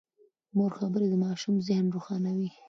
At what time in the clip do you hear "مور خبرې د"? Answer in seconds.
0.57-1.15